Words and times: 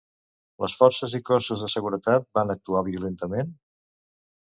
Les 0.63 0.73
forces 0.79 1.13
i 1.19 1.21
cossos 1.27 1.63
de 1.65 1.71
seguretat 1.75 2.29
van 2.41 2.57
actuar 2.57 2.85
violentament? 2.91 3.57